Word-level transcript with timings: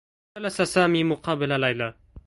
جلس 0.37 0.61
سامي 0.61 1.03
مقابل 1.03 1.59
ليلى 1.59 1.93